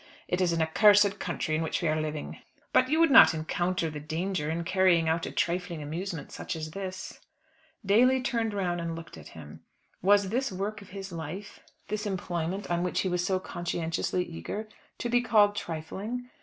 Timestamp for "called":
15.21-15.55